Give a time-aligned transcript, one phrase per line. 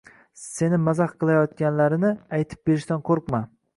[0.43, 3.45] Seni mazax qilayotganlarini aytib berishdan qo‘rqma.